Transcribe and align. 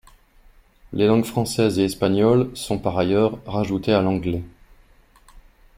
Les 0.93 1.05
langues 1.05 1.25
française 1.25 1.77
et 1.77 1.83
espagnole 1.85 2.49
sont 2.57 2.79
par 2.79 2.97
ailleurs 2.97 3.37
rajoutées 3.45 3.93
à 3.93 4.01
l'anglais. 4.01 4.41